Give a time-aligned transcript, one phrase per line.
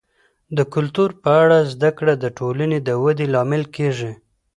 [0.57, 4.11] د کلتور په اړه زده کړه د ټولنې د ودي لامل کیږي.